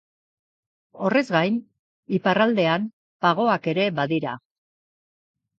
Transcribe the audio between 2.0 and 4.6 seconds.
iparraldean pagoak ere badira.